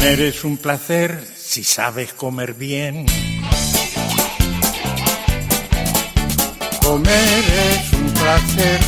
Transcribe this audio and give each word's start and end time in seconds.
Comer 0.00 0.20
es 0.22 0.44
un 0.44 0.56
placer 0.56 1.22
si 1.36 1.62
sabes 1.62 2.14
comer 2.14 2.54
bien. 2.54 3.04
Comer 6.82 7.44
es 7.70 7.92
un 7.92 8.10
placer 8.14 8.80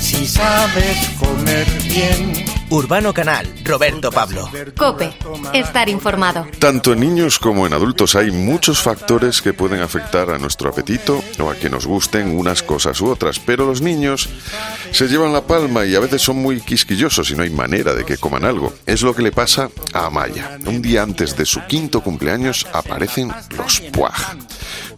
si 0.00 0.26
sabes 0.26 1.08
comer 1.20 1.64
bien. 1.84 2.57
Urbano 2.70 3.14
Canal, 3.14 3.46
Roberto 3.64 4.10
Pablo. 4.10 4.50
Cope, 4.76 5.10
estar 5.54 5.88
informado. 5.88 6.46
Tanto 6.58 6.92
en 6.92 7.00
niños 7.00 7.38
como 7.38 7.66
en 7.66 7.72
adultos 7.72 8.14
hay 8.14 8.30
muchos 8.30 8.82
factores 8.82 9.40
que 9.40 9.54
pueden 9.54 9.80
afectar 9.80 10.28
a 10.28 10.38
nuestro 10.38 10.68
apetito 10.68 11.24
o 11.40 11.50
a 11.50 11.54
que 11.54 11.70
nos 11.70 11.86
gusten 11.86 12.36
unas 12.36 12.62
cosas 12.62 13.00
u 13.00 13.08
otras, 13.08 13.38
pero 13.38 13.64
los 13.64 13.80
niños 13.80 14.28
se 14.90 15.08
llevan 15.08 15.32
la 15.32 15.46
palma 15.46 15.86
y 15.86 15.94
a 15.94 16.00
veces 16.00 16.20
son 16.20 16.36
muy 16.36 16.60
quisquillosos 16.60 17.30
y 17.30 17.36
no 17.36 17.42
hay 17.42 17.50
manera 17.50 17.94
de 17.94 18.04
que 18.04 18.18
coman 18.18 18.44
algo. 18.44 18.74
Es 18.84 19.00
lo 19.00 19.14
que 19.14 19.22
le 19.22 19.32
pasa 19.32 19.70
a 19.94 20.06
Amaya. 20.06 20.58
Un 20.66 20.82
día 20.82 21.02
antes 21.02 21.36
de 21.36 21.46
su 21.46 21.64
quinto 21.66 22.02
cumpleaños 22.02 22.66
aparecen 22.74 23.32
los 23.56 23.80
puaj. 23.92 24.36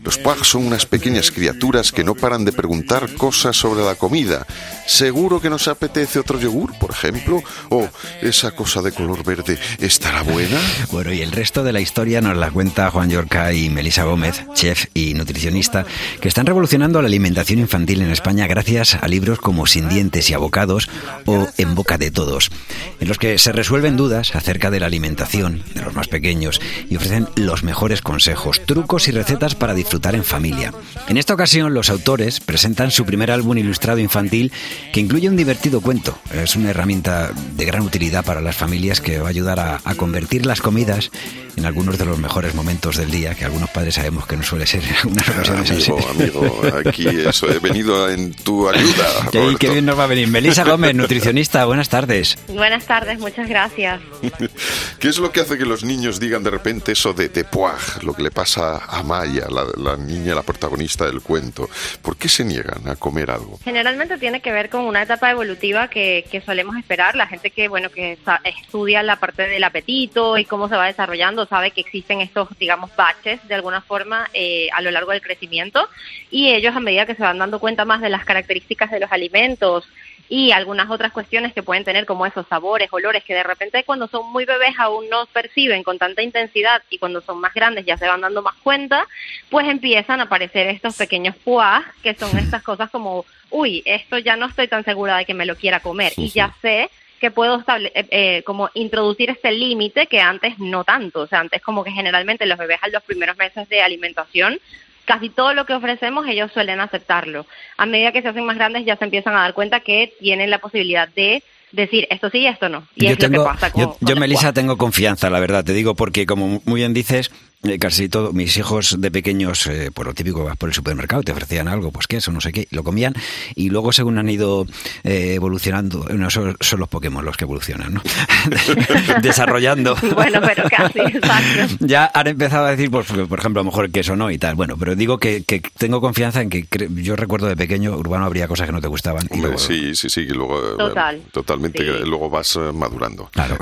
Los 0.03 0.17
puaj 0.17 0.45
son 0.45 0.67
unas 0.67 0.87
pequeñas 0.87 1.31
criaturas 1.31 1.93
que 1.93 2.05
no 2.05 2.15
paran 2.15 2.45
de 2.45 2.53
preguntar 2.53 3.13
cosas 3.15 3.57
sobre 3.57 3.85
la 3.85 3.97
comida. 3.97 4.47
¿Seguro 4.87 5.41
que 5.41 5.51
nos 5.51 5.69
apetece 5.69 6.19
otro 6.19 6.39
yogur, 6.39 6.77
por 6.79 6.91
ejemplo? 6.91 7.43
¿O 7.69 7.89
esa 8.23 8.53
cosa 8.53 8.81
de 8.81 8.93
color 8.93 9.23
verde 9.25 9.59
estará 9.79 10.23
buena? 10.23 10.59
Bueno, 10.91 11.13
y 11.13 11.21
el 11.21 11.31
resto 11.31 11.63
de 11.63 11.73
la 11.73 11.81
historia 11.81 12.21
nos 12.21 12.37
la 12.37 12.51
cuenta 12.51 12.91
Juan 12.91 13.11
Yorca 13.11 13.53
y 13.53 13.71
Melisa 13.71 14.05
Gómez, 14.05 14.43
chef 14.55 14.87
y 14.93 15.15
nutricionista, 15.15 15.85
que 16.21 16.29
están 16.29 16.47
revolucionando 16.47 17.01
la 17.01 17.09
alimentación 17.09 17.61
infantil 17.61 18.03
en 18.03 18.11
España 18.11 18.47
gracias 18.47 18.95
a 18.95 19.07
libros 19.07 19.39
como 19.39 19.67
Sin 19.67 19.89
dientes 19.89 20.29
y 20.31 20.35
abocados 20.35 20.89
o 21.27 21.47
En 21.59 21.75
boca 21.75 21.99
de 21.99 22.11
todos, 22.11 22.51
en 22.99 23.09
los 23.09 23.19
que 23.19 23.39
se 23.39 23.53
resuelven 23.53 23.97
dudas 23.97 24.35
acerca 24.35 24.71
de 24.71 24.81
la 24.81 24.87
alimentación 24.87 25.63
de 25.75 25.83
los 25.83 25.95
más 25.95 26.09
pequeños 26.09 26.61
y 26.89 26.97
ofrecen 26.97 27.29
los 27.37 27.63
mejores 27.63 28.03
consejos, 28.03 28.61
trucos 28.67 29.07
y 29.09 29.13
recetas 29.13 29.55
para 29.55 29.75
en 30.15 30.25
familia. 30.25 30.73
En 31.09 31.17
esta 31.17 31.35
ocasión, 31.35 31.75
los 31.75 31.91
autores 31.91 32.41
presentan 32.41 32.91
su 32.91 33.05
primer 33.05 33.31
álbum 33.31 33.59
ilustrado 33.59 33.99
infantil 33.99 34.53
que 34.93 35.01
incluye 35.01 35.29
un 35.29 35.37
divertido 35.37 35.81
cuento. 35.81 36.19
Es 36.33 36.57
una 36.57 36.71
herramienta 36.71 37.31
de 37.57 37.65
gran 37.65 37.83
utilidad 37.83 38.25
para 38.25 38.41
las 38.41 38.57
familias 38.57 39.01
que 39.01 39.19
va 39.19 39.27
a 39.27 39.31
ayudar 39.31 39.59
a, 39.61 39.81
a 39.85 39.95
convertir 39.95 40.47
las 40.47 40.61
comidas 40.61 41.11
en 41.57 41.67
algunos 41.67 41.99
de 41.99 42.05
los 42.05 42.19
mejores 42.19 42.55
momentos 42.55 42.97
del 42.97 43.11
día, 43.11 43.35
que 43.35 43.45
algunos 43.45 43.71
padres 43.71 43.95
sabemos 43.95 44.27
que 44.27 44.37
no 44.37 44.43
suele 44.43 44.67
ser 44.67 44.83
en 44.85 44.95
algunas 44.95 45.29
ocasiones 45.29 45.71
amigo, 45.71 45.99
así. 45.99 46.23
amigo, 46.23 46.63
aquí 46.79 47.09
eso, 47.09 47.51
he 47.51 47.59
venido 47.59 48.09
en 48.09 48.33
tu 48.35 48.69
ayuda. 48.69 49.07
Roberto. 49.33 49.59
qué 49.59 49.71
bien 49.71 49.87
nos 49.87 49.99
va 49.99 50.05
a 50.05 50.07
venir. 50.07 50.29
Melisa 50.29 50.65
Gómez, 50.65 50.95
nutricionista, 50.95 51.65
buenas 51.65 51.89
tardes. 51.89 52.39
Buenas 52.49 52.87
tardes, 52.87 53.19
muchas 53.19 53.49
gracias. 53.49 54.01
¿Qué 54.99 55.09
es 55.09 55.19
lo 55.19 55.33
que 55.33 55.41
hace 55.41 55.59
que 55.59 55.65
los 55.65 55.85
niños 55.85 56.21
digan 56.21 56.43
de 56.43 56.51
repente 56.51 56.93
eso 56.93 57.13
de, 57.13 57.29
de 57.29 57.45
puaj, 57.45 58.03
lo 58.03 58.15
que 58.15 58.23
le 58.23 58.31
pasa 58.31 58.85
a 58.87 59.03
Maya, 59.03 59.47
la, 59.51 59.65
la 59.77 59.97
niña, 59.97 60.35
la 60.35 60.43
protagonista 60.43 61.07
del 61.07 61.21
cuento? 61.21 61.69
¿Por 62.03 62.17
qué 62.17 62.29
se 62.29 62.45
niegan 62.45 62.89
a 62.89 62.97
comer 62.97 63.31
algo? 63.31 63.59
Generalmente 63.65 64.19
tiene 64.19 64.41
que 64.41 64.53
ver 64.53 64.71
con 64.71 64.85
una 64.85 65.03
etapa 65.03 65.31
evolutiva 65.31 65.89
que, 65.89 66.25
que 66.31 66.41
solemos 66.41 66.77
esperar. 66.77 67.17
La 67.17 67.27
gente 67.27 67.51
que, 67.51 67.69
bueno, 67.69 67.91
que 67.91 68.19
estudia 68.45 69.03
la 69.03 69.17
parte 69.17 69.43
del 69.49 69.65
apetito 69.65 70.39
y 70.39 70.45
cómo 70.45 70.69
se 70.69 70.77
va 70.77 70.87
desarrollando 70.87 71.47
sabe 71.51 71.73
que 71.73 71.83
existen 71.83 72.23
estos, 72.23 72.49
digamos, 72.59 72.95
baches 72.97 73.47
de 73.47 73.55
alguna 73.55 73.83
forma 73.83 74.31
eh, 74.33 74.69
a 74.73 74.81
lo 74.81 74.91
largo 74.91 75.11
del 75.11 75.21
crecimiento 75.21 75.87
y 76.31 76.49
ellos 76.49 76.75
a 76.75 76.81
medida 76.81 77.05
que 77.05 77.15
se 77.15 77.23
van 77.23 77.39
dando 77.39 77.59
cuenta 77.59 77.85
más 77.85 78.01
de 78.01 78.09
las 78.09 78.25
características 78.25 78.91
de 78.91 79.01
los 79.01 79.13
alimentos 79.13 79.87
y 80.31 80.53
algunas 80.53 80.89
otras 80.89 81.11
cuestiones 81.11 81.53
que 81.53 81.65
pueden 81.65 81.83
tener 81.83 82.07
como 82.07 82.25
esos 82.25 82.47
sabores, 82.47 82.89
olores 82.93 83.25
que 83.25 83.35
de 83.35 83.43
repente 83.43 83.83
cuando 83.85 84.07
son 84.07 84.31
muy 84.33 84.45
bebés 84.45 84.75
aún 84.79 85.09
no 85.11 85.27
perciben 85.27 85.83
con 85.83 85.99
tanta 85.99 86.23
intensidad 86.23 86.83
y 86.89 86.99
cuando 86.99 87.21
son 87.21 87.41
más 87.41 87.53
grandes 87.53 87.85
ya 87.85 87.99
se 87.99 88.07
van 88.07 88.21
dando 88.21 88.41
más 88.41 88.55
cuenta, 88.63 89.07
pues 89.51 89.69
empiezan 89.69 90.21
a 90.21 90.25
aparecer 90.25 90.69
estos 90.69 90.97
pequeños 90.97 91.35
puas 91.37 91.85
que 92.05 92.15
son 92.15 92.39
estas 92.39 92.63
cosas 92.63 92.89
como, 92.91 93.27
uy, 93.51 93.83
esto 93.85 94.19
ya 94.19 94.37
no 94.37 94.47
estoy 94.47 94.69
tan 94.69 94.85
segura 94.85 95.17
de 95.17 95.25
que 95.25 95.35
me 95.35 95.47
lo 95.47 95.57
quiera 95.57 95.81
comer 95.81 96.13
y 96.17 96.29
ya 96.29 96.55
sé 96.63 96.89
que 97.21 97.31
puedo 97.31 97.61
estable- 97.61 97.93
eh, 97.95 98.07
eh, 98.11 98.43
como 98.45 98.71
introducir 98.75 99.31
este 99.31 99.53
límite 99.53 100.07
que 100.07 100.21
antes 100.21 100.59
no 100.59 100.85
tanto, 100.85 101.21
o 101.21 101.27
sea, 101.27 101.41
antes 101.41 101.61
como 101.63 101.85
que 101.85 101.93
generalmente 101.93 102.47
los 102.47 102.59
bebés 102.59 102.79
a 102.83 102.89
los 102.89 103.03
primeros 103.03 103.37
meses 103.37 103.69
de 103.69 103.83
alimentación 103.83 104.59
casi 105.05 105.29
todo 105.29 105.55
lo 105.55 105.67
que 105.67 105.75
ofrecemos 105.75 106.27
ellos 106.29 106.53
suelen 106.53 106.81
aceptarlo. 106.81 107.45
A 107.77 107.85
medida 107.85 108.13
que 108.13 108.23
se 108.23 108.29
hacen 108.29 108.45
más 108.45 108.57
grandes 108.57 108.85
ya 108.85 108.97
se 108.97 109.05
empiezan 109.05 109.35
a 109.35 109.41
dar 109.41 109.55
cuenta 109.55 109.81
que 109.81 110.15
tienen 110.21 110.51
la 110.51 110.59
posibilidad 110.59 111.09
de 111.09 111.43
decir 111.73 112.07
esto 112.11 112.31
sí 112.31 112.39
y 112.39 112.47
esto 112.47 112.69
no. 112.69 112.87
Y 112.95 113.07
yo 113.07 113.13
es 113.13 113.19
tengo, 113.19 113.39
lo 113.39 113.43
que 113.43 113.49
pasa 113.51 113.73
con, 113.73 113.83
yo, 113.83 113.97
yo, 114.01 114.17
Melissa, 114.17 114.53
tengo 114.53 114.77
confianza, 114.77 115.29
la 115.29 115.41
verdad, 115.41 115.65
te 115.65 115.73
digo, 115.73 115.95
porque 115.97 116.27
como 116.27 116.63
muy 116.65 116.81
bien 116.81 116.95
dices, 116.95 117.31
eh, 117.63 117.79
casi 117.79 118.09
todo, 118.09 118.33
mis 118.33 118.57
hijos 118.57 118.97
de 119.01 119.11
pequeños, 119.11 119.67
eh, 119.67 119.91
por 119.93 120.07
lo 120.07 120.15
típico, 120.15 120.45
vas 120.45 120.57
por 120.57 120.69
el 120.71 120.75
supermercado, 120.75 121.23
te 121.23 121.33
ofrecían 121.33 121.69
algo, 121.69 121.91
pues 121.93 122.07
queso, 122.07 122.33
no 122.33 122.41
sé 122.41 122.53
qué, 122.53 122.67
y 122.71 122.75
lo 122.75 122.83
comían, 122.85 123.15
y 123.55 123.69
luego 123.71 123.93
según 123.93 124.19
han 124.19 124.29
ido 124.31 124.67
eh, 125.05 125.35
evolucionando, 125.35 126.07
no, 126.11 126.31
son, 126.31 126.57
son 126.61 126.81
los 126.81 126.89
Pokémon 126.89 127.25
los 127.25 127.37
que 127.37 127.45
evolucionan, 127.45 127.95
¿no? 127.95 128.03
Desarrollando. 129.23 129.97
Bueno, 130.21 130.41
pero 130.43 130.65
casi, 130.69 130.99
exacto. 131.01 131.77
Ya 131.87 132.11
han 132.13 132.27
empezado 132.27 132.67
a 132.67 132.71
decir, 132.73 132.91
pues, 132.91 133.07
por 133.07 133.39
ejemplo, 133.39 133.61
a 133.61 133.65
lo 133.65 133.71
mejor 133.71 133.87
el 133.87 133.93
queso 133.93 134.17
no 134.17 134.31
y 134.31 134.39
tal. 134.39 134.55
Bueno, 134.55 134.77
pero 134.79 134.95
digo 134.97 135.19
que, 135.19 135.45
que 135.45 135.61
tengo 135.79 136.01
confianza 136.01 136.43
en 136.43 136.51
que 136.51 136.65
cre- 136.67 136.93
yo 137.03 137.17
recuerdo 137.17 137.47
de 137.47 137.57
pequeño, 137.57 137.97
Urbano, 137.97 138.27
habría 138.27 138.49
cosas 138.49 138.67
que 138.67 138.73
no 138.73 138.81
te 138.81 138.89
gustaban. 138.89 139.27
y 139.33 139.41
luego- 139.41 139.59
sí, 139.59 139.95
sí, 139.95 140.09
sí, 140.11 140.27
que 140.27 140.35
luego... 140.35 140.59
eh, 140.59 140.75
Total. 140.77 141.23
Totalmente, 141.33 141.79
Sí. 141.79 141.85
que 141.85 142.05
luego 142.07 142.29
vas 142.29 142.57
eh, 142.57 142.73
madurando. 142.75 143.29
Claro. 143.33 143.57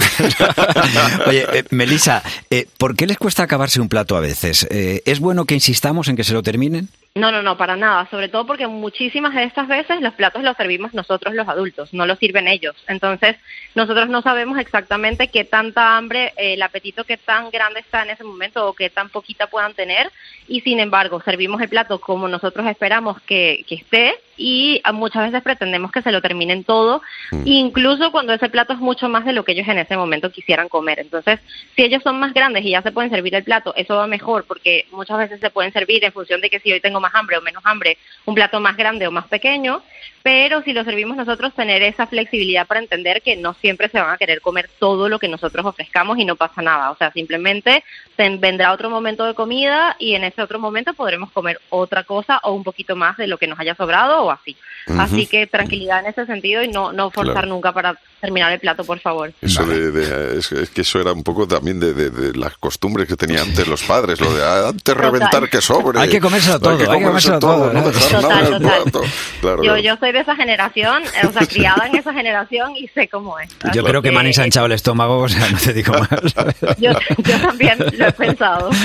Oye, 1.27 1.47
eh, 1.53 1.65
Melissa, 1.71 2.23
eh, 2.51 2.67
¿por 2.79 2.97
qué 2.97 3.07
les 3.07 3.19
cuesta 3.19 3.43
acabarse 3.45 3.81
un 3.81 3.88
plato 3.89 4.17
a 4.17 4.21
veces? 4.21 4.67
Eh, 4.71 5.03
¿Es 5.05 5.21
bueno 5.21 5.45
que 5.45 5.55
insistamos 5.55 6.09
en 6.09 6.17
que 6.17 6.25
se 6.25 6.33
lo 6.33 6.43
terminen? 6.43 6.89
No, 7.19 7.33
no, 7.33 7.43
no, 7.43 7.57
para 7.57 7.77
nada. 7.77 8.07
Sobre 8.11 8.29
todo 8.29 8.47
porque 8.47 8.69
muchísimas 8.69 9.35
de 9.35 9.43
estas 9.43 9.67
veces 9.67 10.01
los 10.01 10.15
platos 10.15 10.45
los 10.45 10.57
servimos 10.57 10.95
nosotros 10.95 11.35
los 11.35 11.49
adultos, 11.49 11.93
no 11.93 12.07
los 12.07 12.19
sirven 12.19 12.47
ellos. 12.47 12.77
Entonces, 12.87 13.37
nosotros 13.75 14.09
no 14.09 14.23
sabemos 14.23 14.57
exactamente 14.59 15.27
qué 15.27 15.45
tanta 15.45 15.97
hambre, 15.97 16.33
eh, 16.37 16.55
el 16.55 16.63
apetito 16.63 17.03
qué 17.03 17.17
tan 17.17 17.51
grande 17.51 17.81
está 17.81 18.05
en 18.05 18.11
ese 18.11 18.23
momento 18.23 18.69
o 18.69 18.73
qué 18.73 18.89
tan 18.89 19.09
poquita 19.09 19.49
puedan 19.49 19.75
tener. 19.75 20.13
Y 20.47 20.61
sin 20.61 20.79
embargo, 20.79 21.21
servimos 21.21 21.61
el 21.61 21.69
plato 21.69 22.01
como 22.01 22.29
nosotros 22.29 22.65
esperamos 22.67 23.21
que, 23.23 23.65
que 23.67 23.75
esté 23.75 24.15
y 24.39 24.81
muchas 24.95 25.25
veces 25.25 25.43
pretendemos 25.43 25.91
que 25.91 26.01
se 26.01 26.13
lo 26.13 26.23
terminen 26.23 26.63
todo, 26.63 27.03
incluso 27.45 28.13
cuando 28.13 28.33
ese 28.33 28.49
plato 28.49 28.73
es 28.73 28.79
mucho 28.79 29.09
más 29.09 29.25
de 29.25 29.33
lo 29.33 29.45
que 29.45 29.53
ellos 29.53 29.67
en 29.67 29.79
ese 29.79 29.97
momento 29.97 30.31
quisieran 30.31 30.69
comer. 30.69 31.01
Entonces, 31.01 31.41
si 31.75 31.83
ellos 31.83 32.03
son 32.03 32.21
más 32.21 32.33
grandes 32.33 32.65
y 32.65 32.71
ya 32.71 32.83
se 32.83 32.93
pueden 32.93 33.11
servir 33.11 33.35
el 33.35 33.43
plato, 33.43 33.75
eso 33.77 33.97
va 33.97 34.07
mejor 34.07 34.45
porque 34.45 34.87
muchas 34.93 35.19
veces 35.19 35.41
se 35.41 35.51
pueden 35.51 35.73
servir 35.73 36.05
en 36.05 36.13
función 36.13 36.41
de 36.41 36.49
que 36.49 36.61
si 36.61 36.73
hoy 36.73 36.81
tengo 36.81 37.01
más 37.01 37.08
hambre 37.15 37.37
o 37.39 37.43
menos 37.43 37.63
hambre, 37.67 37.99
un 38.25 38.35
plato 38.35 38.61
más 38.61 38.77
grande 38.77 39.07
o 39.07 39.11
más 39.11 39.27
pequeño, 39.27 39.83
pero 40.23 40.63
si 40.63 40.73
lo 40.73 40.85
servimos 40.85 41.17
nosotros, 41.17 41.55
tener 41.55 41.83
esa 41.83 42.07
flexibilidad 42.07 42.67
para 42.67 42.81
entender 42.81 43.23
que 43.23 43.37
no 43.37 43.55
siempre 43.55 43.89
se 43.89 43.99
van 44.01 44.11
a 44.11 44.19
querer 44.19 44.41
comer 44.41 44.69
todo 44.79 45.09
lo 45.09 45.19
que 45.19 45.29
nosotros 45.29 45.65
ofrezcamos 45.65 46.19
y 46.19 46.25
no 46.25 46.37
pasa 46.37 46.61
nada. 46.61 46.91
O 46.91 46.97
sea, 46.97 47.11
simplemente 47.13 47.83
se 48.17 48.29
vendrá 48.37 48.73
otro 48.73 48.91
momento 48.91 49.25
de 49.25 49.35
comida 49.35 49.97
y 49.99 50.15
en 50.15 50.25
ese 50.25 50.43
otro 50.43 50.59
momento 50.59 50.93
podremos 50.93 51.31
comer 51.31 51.61
otra 51.71 52.05
cosa 52.05 52.41
o 52.43 52.53
un 52.53 52.65
poquito 52.65 52.97
más 52.97 53.17
de 53.17 53.27
lo 53.27 53.39
que 53.39 53.47
nos 53.47 53.59
haya 53.59 53.75
sobrado 53.75 54.23
o 54.25 54.31
así. 54.31 54.57
Así 54.99 55.27
que 55.27 55.47
tranquilidad 55.47 56.01
en 56.01 56.07
ese 56.07 56.25
sentido 56.27 56.63
y 56.63 56.69
no, 56.69 56.93
no 56.93 57.11
forzar 57.11 57.35
Claro. 57.35 57.49
nunca 57.49 57.73
para 57.73 57.95
terminar 58.23 58.51
el 58.53 58.59
plato, 58.59 58.85
por 58.85 58.99
favor. 59.01 59.33
Eso 59.43 59.65
de, 59.67 59.91
de- 59.93 60.39
es, 60.39 60.51
es 60.51 60.71
que 60.71 60.81
eso 60.81 60.99
era 61.01 61.13
un 61.13 61.23
poco 61.23 61.47
también 61.47 61.79
de, 61.79 61.93
de- 61.93 62.09
de 62.11 62.37
las 62.39 62.57
costumbres 62.57 63.07
que 63.07 63.15
tenían 63.15 63.43
antes 63.49 63.67
los 63.69 63.83
padres, 63.83 64.19
lo 64.21 64.33
de 64.35 64.43
ah, 64.43 64.69
antes 64.71 64.97
reventar 64.97 65.49
que 65.51 65.61
sobre. 65.61 66.01
Hay 66.01 66.09
que 66.09 66.21
comérselo 66.21 66.59
todo, 66.59 66.71
hay 66.71 66.79
que 66.79 66.85
comérselo 66.87 66.98
todo, 67.41 67.73
no 67.73 67.81
¿no? 67.81 67.91
dejar 67.91 68.21
Total, 68.21 68.23
nada 68.29 68.41
en 68.41 68.47
el 68.47 68.63
total. 68.63 68.83
plato. 68.83 69.01
Claro, 69.41 69.57
Yo, 69.59 69.63
claro. 69.73 69.79
yo 69.79 69.97
soy 69.99 70.13
de 70.13 70.21
esa 70.21 70.37
generación, 70.37 71.03
eh, 71.05 71.27
o 71.27 71.33
sea, 71.33 71.47
criada 71.49 71.87
en 71.87 71.97
esa 71.97 72.13
generación 72.13 72.77
y 72.77 72.89
sé 72.89 73.09
cómo 73.09 73.39
es. 73.39 73.51
Yo 73.75 73.85
creo 73.85 74.03
que 74.03 74.11
me 74.11 74.21
han 74.21 74.27
ensanchado 74.27 74.67
el 74.67 74.73
estómago, 74.73 75.19
o 75.19 75.29
sea, 75.29 75.49
no 75.49 75.59
te 75.59 75.73
digo 75.73 75.93
más. 75.93 76.09
Yo, 76.79 76.93
yo 77.19 77.41
también 77.41 77.79
lo 77.97 78.07
he 78.07 78.13
pensado. 78.13 78.71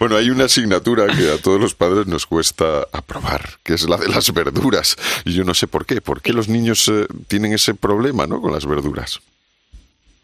Bueno, 0.00 0.16
hay 0.16 0.30
una 0.30 0.46
asignatura 0.46 1.06
que 1.08 1.30
a 1.30 1.36
todos 1.36 1.60
los 1.60 1.74
padres 1.74 2.06
nos 2.06 2.24
cuesta 2.24 2.86
aprobar, 2.90 3.42
que 3.62 3.74
es 3.74 3.86
la 3.86 3.98
de 3.98 4.08
las 4.08 4.32
verduras. 4.32 4.96
Y 5.26 5.34
yo 5.34 5.44
no 5.44 5.52
sé 5.52 5.66
por 5.66 5.84
qué. 5.84 6.00
¿Por 6.00 6.22
qué 6.22 6.32
los 6.32 6.48
niños 6.48 6.88
eh, 6.88 7.06
tienen 7.28 7.52
ese 7.52 7.74
problema 7.74 8.26
¿no? 8.26 8.40
con 8.40 8.50
las 8.50 8.64
verduras? 8.64 9.20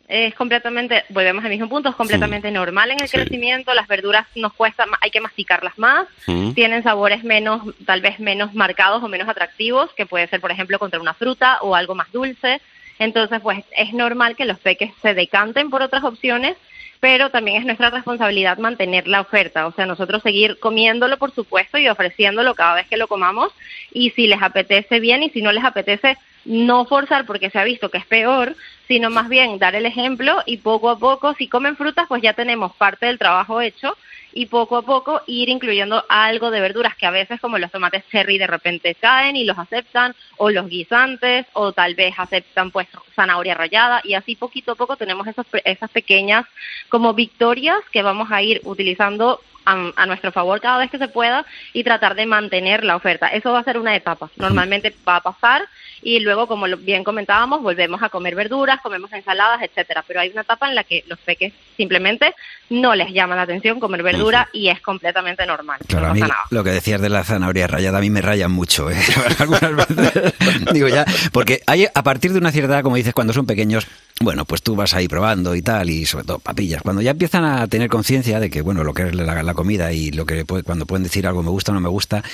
Es 0.08 0.35
completamente, 0.37 1.05
volvemos 1.08 1.43
al 1.44 1.50
mismo 1.50 1.69
punto, 1.69 1.88
es 1.88 1.97
completamente 1.97 2.50
normal 2.53 2.93
en 2.93 3.00
el 3.00 3.08
Sí. 3.08 3.17
crecimiento, 3.17 3.75
las 3.75 3.88
verduras 3.88 4.25
nos 4.37 4.53
cuesta, 4.55 4.85
hay 5.00 5.11
que 5.11 5.20
masticarlas 5.20 5.76
más, 5.79 6.06
Mm. 6.29 6.53
tienen 6.53 6.82
sabores 6.85 7.25
menos, 7.25 7.62
tal 7.85 8.00
vez 8.00 8.20
menos 8.20 8.55
marcados 8.55 9.03
o 9.03 9.08
menos 9.08 9.29
atractivos, 9.29 9.93
que 9.94 10.06
puede 10.06 10.29
ser, 10.29 10.41
por 10.41 10.53
ejemplo, 10.53 10.79
contra 10.79 11.00
una 11.00 11.14
fruta 11.14 11.58
o 11.61 11.75
algo 11.75 11.97
más 11.97 12.12
dulce. 12.12 12.61
Entonces, 13.00 13.41
pues 13.43 13.64
es 13.76 13.93
normal 13.94 14.37
que 14.37 14.44
los 14.44 14.58
peques 14.61 14.93
se 15.03 15.12
decanten 15.12 15.70
por 15.70 15.82
otras 15.82 16.05
opciones, 16.05 16.56
pero 17.00 17.31
también 17.31 17.59
es 17.59 17.64
nuestra 17.67 17.91
responsabilidad 17.91 18.59
mantener 18.59 19.06
la 19.09 19.20
oferta, 19.20 19.67
o 19.67 19.73
sea, 19.73 19.87
nosotros 19.87 20.23
seguir 20.23 20.59
comiéndolo, 20.61 21.19
por 21.19 21.31
supuesto, 21.35 21.79
y 21.79 21.88
ofreciéndolo 21.88 22.55
cada 22.55 22.76
vez 22.76 22.87
que 22.88 22.97
lo 22.97 23.06
comamos, 23.09 23.52
y 23.93 24.11
si 24.11 24.29
les 24.29 24.41
apetece 24.41 24.99
bien, 25.00 25.23
y 25.25 25.31
si 25.31 25.43
no 25.43 25.52
les 25.52 25.64
apetece, 25.64 26.17
no 26.47 26.85
forzar 26.87 27.27
porque 27.27 27.51
se 27.51 27.59
ha 27.59 27.65
visto 27.65 27.91
que 27.91 27.99
es 27.99 28.07
peor, 28.07 28.57
sino 28.89 29.11
más 29.11 29.29
bien 29.29 29.59
dar 29.59 29.75
el 29.75 29.85
ejemplo 29.85 30.43
y 30.47 30.59
poco 30.59 30.91
a 30.91 30.99
poco, 30.99 31.35
si 31.35 31.49
comen 31.49 31.77
frutas, 31.77 32.07
pues 32.09 32.23
ya 32.23 32.33
tenemos 32.33 32.75
parte 32.77 33.07
del 33.07 33.19
trabajo 33.19 33.61
hecho 33.61 33.97
y 34.33 34.47
poco 34.47 34.77
a 34.77 34.83
poco 34.83 35.23
ir 35.27 35.49
incluyendo 35.49 36.05
algo 36.11 36.51
de 36.51 36.61
verduras 36.61 36.95
que 36.95 37.07
a 37.07 37.11
veces 37.11 37.41
como 37.41 37.59
los 37.59 37.73
tomates 37.73 38.05
cherry 38.11 38.37
de 38.37 38.47
repente 38.47 38.95
caen 38.95 39.35
y 39.35 39.45
los 39.45 39.59
aceptan 39.59 40.15
o 40.37 40.51
los 40.51 40.69
guisantes 40.69 41.47
o 41.55 41.73
tal 41.73 41.95
vez 41.95 42.15
aceptan 42.19 42.71
pues 42.71 42.87
zanahoria 43.15 43.55
rallada 43.55 44.03
y 44.05 44.13
así 44.13 44.37
poquito 44.37 44.73
a 44.73 44.75
poco 44.75 44.97
tenemos 44.97 45.27
esos, 45.27 45.47
esas 45.65 45.91
pequeñas 45.91 46.45
como 46.91 47.15
victorias 47.15 47.79
que 47.91 48.03
vamos 48.03 48.31
a 48.31 48.43
ir 48.43 48.61
utilizando 48.65 49.41
a, 49.67 50.07
nuestro 50.07 50.33
favor 50.33 50.61
cada 50.61 50.79
vez 50.79 50.91
que 50.91 50.99
se 50.99 51.09
pueda 51.09 51.45
y 51.73 51.85
tratar 51.85 52.15
de 52.15 52.25
mantener 52.25 52.85
la 52.85 52.97
oferta. 52.97 53.29
Eso 53.29 53.53
va 53.53 53.59
a 53.59 53.65
ser 53.65 53.79
una 53.79 53.95
etapa. 53.95 54.31
Normalmente 54.37 54.95
va 55.07 55.17
a 55.17 55.21
pasar 55.21 55.63
y 56.03 56.21
luego, 56.21 56.47
como 56.47 56.67
bien 56.77 57.03
comentábamos, 57.05 57.63
volvemos 57.63 58.03
a 58.03 58.09
comer 58.09 58.35
verduras, 58.35 58.81
comemos 58.81 59.13
ensaladas, 59.13 59.63
etcétera. 59.63 60.05
Pero 60.07 60.21
hay 60.21 60.31
una 60.31 60.43
etapa 60.43 60.69
en 60.69 60.75
la 60.75 60.85
que 60.85 61.05
los 61.09 61.19
peques 61.19 61.53
simplemente 61.77 62.35
no 62.71 62.95
les 62.95 63.13
llama 63.13 63.37
la 63.37 63.43
atención 63.43 63.81
comer 63.81 64.03
verdura 64.03 64.49
y 64.53 64.69
es 64.69 64.81
completamente 64.81 65.45
normal. 65.47 65.81
Claro, 65.87 66.07
a 66.09 66.15
mí 66.15 66.21
lo 66.51 66.65
que 66.65 66.71
decías 66.71 67.01
de 67.01 67.09
la 67.09 67.25
zanahoria 67.25 67.67
rayada 67.67 67.99
a 67.99 68.01
mí 68.01 68.11
me 68.11 68.23
rayan 68.23 68.53
mucho, 68.53 68.91
¿eh? 68.91 68.97
Algunas 69.39 69.89
veces 69.89 70.35
digo 70.73 70.89
ya, 70.89 71.05
porque 71.33 71.61
hay 71.67 71.87
a 71.93 72.03
partir 72.03 72.33
de 72.33 72.39
una 72.39 72.53
cierta 72.53 72.75
edad, 72.75 72.83
como 72.83 72.97
dices, 72.97 73.15
cuando 73.15 73.33
son 73.33 73.47
pequeños, 73.47 73.87
bueno, 74.21 74.47
pues 74.47 74.63
tú 74.63 74.75
vas 74.75 74.95
ahí 74.95 75.09
probando 75.09 75.55
y 75.55 75.61
tal, 75.61 75.91
y 75.91 76.07
sobre 76.07 76.25
todo 76.25 76.39
papillas. 76.39 76.81
Cuando 76.83 77.03
ya 77.03 77.11
empiezan 77.11 77.45
a 77.45 77.67
tener 77.69 77.91
conciencia 77.91 78.41
de 78.41 78.49
que, 78.49 78.63
bueno, 78.63 78.83
lo 78.83 78.95
que 78.95 79.03
es 79.03 79.15
la, 79.15 79.43
la 79.43 79.55
comida 79.55 79.93
y 79.93 80.11
lo 80.11 80.25
que 80.25 80.45
cuando 80.45 80.87
pueden 80.87 81.03
decir 81.03 81.27
algo 81.27 81.43
me 81.43 81.51
gusta 81.51 81.73
o 81.73 81.75
no 81.75 81.81
me 81.81 81.91
gusta, 81.91 82.25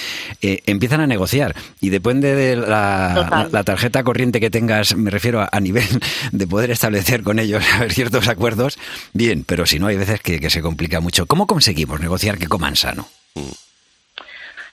eh, 0.40 0.62
empiezan 0.66 1.00
a 1.00 1.08
negociar. 1.08 1.56
Y 1.80 1.90
depende 1.90 2.36
de 2.36 2.56
la, 2.56 3.48
tarjeta 3.64 4.04
corriente 4.04 4.38
que 4.38 4.50
tengas, 4.50 4.94
me 4.96 5.10
refiero 5.10 5.46
a, 5.50 5.60
nivel 5.60 5.88
de 6.32 6.46
poder 6.46 6.70
establecer 6.70 7.22
con 7.22 7.40
ellos 7.40 7.64
ciertos 7.90 8.28
acuerdos, 8.28 8.78
bien, 9.12 9.44
pero 9.44 9.66
si 9.66 9.80
no, 9.80 9.88
hay 9.88 9.96
veces 9.96 10.20
que, 10.20 10.38
que 10.38 10.50
se 10.50 10.62
complica 10.62 11.00
mucho. 11.00 11.26
¿Cómo 11.26 11.48
conseguimos 11.48 12.00
negociar 12.00 12.38
que 12.38 12.46
coman 12.46 12.76
sano? 12.76 13.08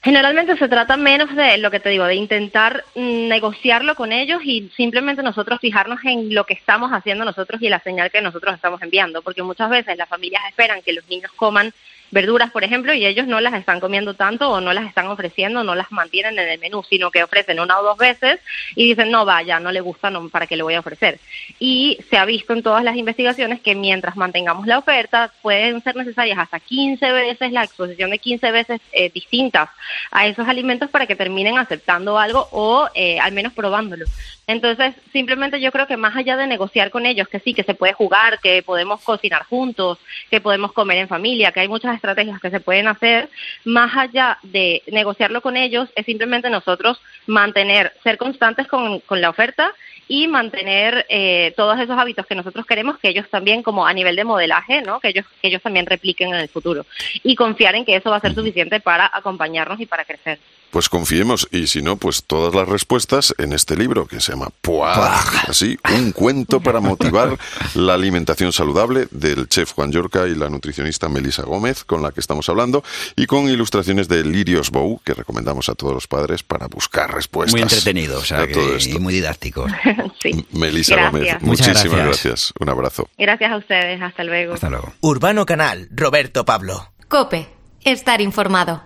Generalmente 0.02 0.56
se 0.56 0.68
trata 0.68 0.96
menos 0.96 1.34
de 1.36 1.58
lo 1.58 1.70
que 1.70 1.78
te 1.78 1.90
digo, 1.90 2.06
de 2.06 2.14
intentar 2.14 2.84
mm, 2.94 3.28
negociarlo 3.28 3.94
con 3.94 4.12
ellos 4.12 4.40
y 4.42 4.70
simplemente 4.74 5.22
nosotros 5.22 5.60
fijarnos 5.60 6.00
en 6.04 6.34
lo 6.34 6.44
que 6.44 6.54
estamos 6.54 6.90
haciendo 6.90 7.24
nosotros 7.26 7.60
y 7.60 7.68
la 7.68 7.80
señal 7.80 8.10
que 8.10 8.22
nosotros 8.22 8.54
estamos 8.54 8.80
enviando, 8.80 9.20
porque 9.20 9.42
muchas 9.42 9.68
veces 9.68 9.98
las 9.98 10.08
familias 10.08 10.42
esperan 10.48 10.80
que 10.80 10.94
los 10.94 11.06
niños 11.08 11.30
coman 11.36 11.74
verduras, 12.10 12.50
por 12.50 12.64
ejemplo, 12.64 12.92
y 12.92 13.06
ellos 13.06 13.26
no 13.26 13.40
las 13.40 13.54
están 13.54 13.80
comiendo 13.80 14.14
tanto 14.14 14.50
o 14.50 14.60
no 14.60 14.72
las 14.72 14.86
están 14.86 15.06
ofreciendo, 15.06 15.64
no 15.64 15.74
las 15.74 15.90
mantienen 15.92 16.38
en 16.38 16.48
el 16.48 16.58
menú, 16.58 16.82
sino 16.88 17.10
que 17.10 17.22
ofrecen 17.22 17.60
una 17.60 17.78
o 17.78 17.82
dos 17.82 17.98
veces 17.98 18.40
y 18.74 18.88
dicen, 18.88 19.10
no, 19.10 19.24
vaya, 19.24 19.60
no 19.60 19.72
le 19.72 19.80
gusta, 19.80 20.10
no, 20.10 20.28
¿para 20.28 20.46
qué 20.46 20.56
le 20.56 20.62
voy 20.62 20.74
a 20.74 20.80
ofrecer? 20.80 21.20
Y 21.58 21.98
se 22.10 22.16
ha 22.16 22.24
visto 22.24 22.52
en 22.52 22.62
todas 22.62 22.84
las 22.84 22.96
investigaciones 22.96 23.60
que 23.60 23.74
mientras 23.74 24.16
mantengamos 24.16 24.66
la 24.66 24.78
oferta, 24.78 25.32
pueden 25.42 25.82
ser 25.82 25.96
necesarias 25.96 26.38
hasta 26.38 26.60
15 26.60 27.12
veces 27.12 27.52
la 27.52 27.64
exposición 27.64 28.10
de 28.10 28.18
15 28.18 28.50
veces 28.50 28.80
eh, 28.92 29.10
distintas 29.10 29.68
a 30.10 30.26
esos 30.26 30.48
alimentos 30.48 30.90
para 30.90 31.06
que 31.06 31.16
terminen 31.16 31.58
aceptando 31.58 32.18
algo 32.18 32.48
o 32.50 32.88
eh, 32.94 33.18
al 33.20 33.32
menos 33.32 33.52
probándolo. 33.52 34.06
Entonces, 34.46 34.94
simplemente 35.12 35.60
yo 35.60 35.70
creo 35.70 35.86
que 35.86 35.96
más 35.96 36.16
allá 36.16 36.36
de 36.36 36.48
negociar 36.48 36.90
con 36.90 37.06
ellos, 37.06 37.28
que 37.28 37.38
sí, 37.38 37.54
que 37.54 37.62
se 37.62 37.74
puede 37.74 37.92
jugar, 37.92 38.40
que 38.40 38.64
podemos 38.64 39.00
cocinar 39.00 39.44
juntos, 39.44 39.98
que 40.28 40.40
podemos 40.40 40.72
comer 40.72 40.98
en 40.98 41.08
familia, 41.08 41.52
que 41.52 41.60
hay 41.60 41.68
muchas 41.68 41.94
estrategias 42.00 42.40
que 42.40 42.50
se 42.50 42.60
pueden 42.60 42.88
hacer, 42.88 43.28
más 43.64 43.94
allá 43.94 44.38
de 44.42 44.82
negociarlo 44.90 45.42
con 45.42 45.56
ellos, 45.56 45.90
es 45.94 46.06
simplemente 46.06 46.48
nosotros 46.48 47.00
mantener, 47.26 47.92
ser 48.02 48.16
constantes 48.16 48.66
con, 48.66 49.00
con 49.00 49.20
la 49.20 49.28
oferta 49.30 49.72
y 50.08 50.26
mantener 50.26 51.06
eh, 51.08 51.52
todos 51.56 51.78
esos 51.78 51.96
hábitos 51.96 52.26
que 52.26 52.34
nosotros 52.34 52.66
queremos 52.66 52.98
que 52.98 53.10
ellos 53.10 53.28
también 53.30 53.62
como 53.62 53.86
a 53.86 53.92
nivel 53.92 54.16
de 54.16 54.24
modelaje 54.24 54.82
no 54.82 54.98
que 54.98 55.10
ellos 55.10 55.24
que 55.40 55.46
ellos 55.46 55.62
también 55.62 55.86
repliquen 55.86 56.34
en 56.34 56.40
el 56.40 56.48
futuro. 56.48 56.84
Y 57.22 57.36
confiar 57.36 57.76
en 57.76 57.84
que 57.84 57.94
eso 57.94 58.10
va 58.10 58.16
a 58.16 58.20
ser 58.20 58.34
suficiente 58.34 58.80
para 58.80 59.08
acompañarnos 59.12 59.78
y 59.78 59.86
para 59.86 60.04
crecer 60.04 60.40
pues 60.70 60.88
confiemos 60.88 61.48
y 61.50 61.66
si 61.66 61.82
no 61.82 61.96
pues 61.96 62.24
todas 62.24 62.54
las 62.54 62.68
respuestas 62.68 63.34
en 63.38 63.52
este 63.52 63.76
libro 63.76 64.06
que 64.06 64.20
se 64.20 64.32
llama 64.32 64.48
Puah, 64.60 65.20
así 65.48 65.78
un 65.94 66.12
cuento 66.12 66.60
para 66.60 66.80
motivar 66.80 67.38
la 67.74 67.94
alimentación 67.94 68.52
saludable 68.52 69.08
del 69.10 69.48
chef 69.48 69.72
Juan 69.72 69.92
Yorca 69.92 70.26
y 70.26 70.34
la 70.34 70.48
nutricionista 70.48 71.08
Melisa 71.08 71.42
Gómez 71.42 71.84
con 71.84 72.02
la 72.02 72.12
que 72.12 72.20
estamos 72.20 72.48
hablando 72.48 72.82
y 73.16 73.26
con 73.26 73.48
ilustraciones 73.48 74.08
de 74.08 74.24
Lirios 74.24 74.70
Bou 74.70 75.00
que 75.04 75.14
recomendamos 75.14 75.68
a 75.68 75.74
todos 75.74 75.92
los 75.92 76.06
padres 76.06 76.42
para 76.42 76.66
buscar 76.66 77.12
respuestas 77.12 77.52
muy 77.52 77.62
entretenido 77.62 78.18
o 78.18 78.24
sea, 78.24 78.46
y 78.46 78.98
muy 78.98 79.14
didáctico 79.14 79.66
sí. 80.22 80.46
Melisa 80.52 81.10
Gómez, 81.10 81.36
muchísimas 81.40 81.84
gracias. 81.84 82.52
Un 82.58 82.68
abrazo. 82.68 83.08
Gracias 83.18 83.52
a 83.52 83.56
ustedes. 83.56 84.00
Hasta 84.02 84.24
luego. 84.24 84.54
Hasta 84.54 84.70
luego. 84.70 84.92
Urbano 85.00 85.46
Canal, 85.46 85.88
Roberto 85.90 86.44
Pablo. 86.44 86.92
Cope, 87.08 87.48
estar 87.84 88.20
informado. 88.20 88.82